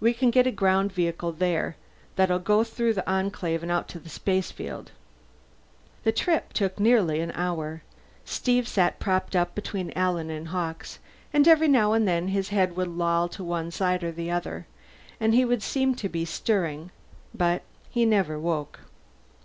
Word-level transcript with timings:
"We 0.00 0.14
can 0.14 0.32
get 0.32 0.48
a 0.48 0.50
ground 0.50 0.90
vehicle 0.90 1.30
there 1.30 1.76
that'll 2.16 2.40
go 2.40 2.58
on 2.58 2.64
through 2.64 2.94
the 2.94 3.08
Enclave 3.08 3.62
and 3.62 3.70
out 3.70 3.86
to 3.90 4.00
the 4.00 4.08
spacefield." 4.08 4.88
The 6.02 6.10
trip 6.10 6.52
took 6.52 6.80
nearly 6.80 7.20
an 7.20 7.30
hour. 7.36 7.84
Steve 8.24 8.66
sat 8.66 8.98
propped 8.98 9.36
up 9.36 9.54
between 9.54 9.92
Alan 9.94 10.28
and 10.28 10.48
Hawkes, 10.48 10.98
and 11.32 11.46
every 11.46 11.68
now 11.68 11.92
and 11.92 12.08
then 12.08 12.26
his 12.26 12.48
head 12.48 12.74
would 12.76 12.88
loll 12.88 13.28
to 13.28 13.44
one 13.44 13.70
side 13.70 14.02
or 14.02 14.08
another, 14.08 14.66
and 15.20 15.34
he 15.36 15.44
would 15.44 15.62
seem 15.62 15.94
to 15.94 16.08
be 16.08 16.24
stirring; 16.24 16.90
but 17.32 17.62
he 17.90 18.04
never 18.04 18.40
woke. 18.40 18.80